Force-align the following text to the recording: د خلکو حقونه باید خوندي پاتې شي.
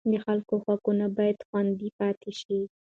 د 0.11 0.13
خلکو 0.25 0.53
حقونه 0.65 1.05
باید 1.17 1.39
خوندي 1.47 1.89
پاتې 1.99 2.31
شي. 2.41 2.59